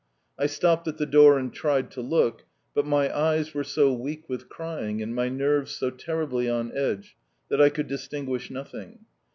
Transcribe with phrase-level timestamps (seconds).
[0.39, 4.27] I stopped at the door and tried to look, but my eyes were so weak
[4.27, 7.15] with crying, and my nerves so terribly on edge,
[7.49, 9.05] that I could distinguish nothing.